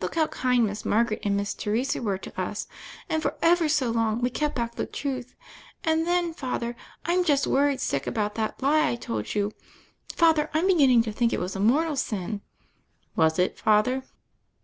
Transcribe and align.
Look 0.00 0.16
how 0.16 0.26
kind 0.26 0.66
Miss 0.66 0.84
Margaret 0.84 1.20
and 1.22 1.36
Miss 1.36 1.54
Teresa 1.54 2.02
were 2.02 2.18
to 2.18 2.36
us; 2.40 2.66
and, 3.08 3.22
for 3.22 3.36
ever 3.40 3.68
so 3.68 3.92
long 3.92 4.20
we 4.20 4.28
kept 4.28 4.56
back 4.56 4.74
the 4.74 4.86
truth; 4.86 5.36
and 5.84 6.04
then, 6.04 6.34
Father, 6.34 6.74
I'm 7.06 7.22
just 7.22 7.46
worried 7.46 7.80
sick 7.80 8.04
about 8.04 8.34
that 8.34 8.60
lie 8.60 8.88
I 8.88 8.96
told 8.96 9.36
you. 9.36 9.52
Father, 10.12 10.50
I'm 10.52 10.66
beginning 10.66 11.02
to 11.02 11.12
think 11.12 11.32
it 11.32 11.38
was 11.38 11.54
a 11.54 11.60
mortal 11.60 11.94
sin. 11.94 12.40
Was 13.14 13.38
it. 13.38 13.56
Father?" 13.56 14.02